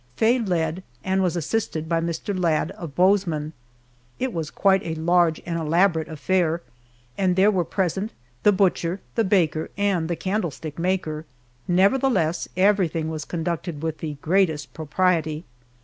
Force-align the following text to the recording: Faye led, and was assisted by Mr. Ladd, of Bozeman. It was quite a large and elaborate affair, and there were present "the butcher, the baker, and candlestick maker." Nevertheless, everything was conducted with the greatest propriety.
Faye 0.15 0.39
led, 0.39 0.81
and 1.03 1.21
was 1.21 1.35
assisted 1.35 1.87
by 1.87 2.01
Mr. 2.01 2.35
Ladd, 2.35 2.71
of 2.71 2.95
Bozeman. 2.95 3.53
It 4.17 4.33
was 4.33 4.49
quite 4.49 4.81
a 4.83 4.95
large 4.95 5.39
and 5.45 5.59
elaborate 5.59 6.07
affair, 6.07 6.63
and 7.19 7.35
there 7.35 7.51
were 7.51 7.63
present 7.63 8.11
"the 8.41 8.51
butcher, 8.51 8.99
the 9.13 9.23
baker, 9.23 9.69
and 9.77 10.09
candlestick 10.19 10.79
maker." 10.79 11.25
Nevertheless, 11.67 12.47
everything 12.57 13.09
was 13.11 13.25
conducted 13.25 13.83
with 13.83 13.99
the 13.99 14.15
greatest 14.23 14.73
propriety. 14.73 15.43